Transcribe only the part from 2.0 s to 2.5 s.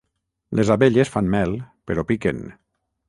piquen.